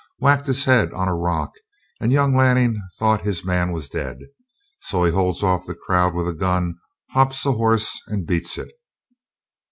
Whacked 0.17 0.47
his 0.47 0.63
head 0.63 0.93
on 0.93 1.07
a 1.07 1.13
rock, 1.15 1.51
and 1.99 2.11
young 2.11 2.35
Lanning 2.35 2.81
thought 2.97 3.21
his 3.21 3.45
man 3.45 3.71
was 3.71 3.87
dead. 3.87 4.17
So 4.79 5.03
he 5.03 5.11
holds 5.11 5.43
off 5.43 5.67
the 5.67 5.75
crowd 5.75 6.15
with 6.15 6.27
a 6.27 6.33
gun, 6.33 6.79
hops 7.11 7.45
a 7.45 7.51
horse, 7.51 8.01
and 8.07 8.25
beats 8.25 8.57
it." 8.57 8.71